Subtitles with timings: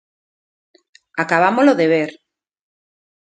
[1.23, 2.09] Acabámolo de ver.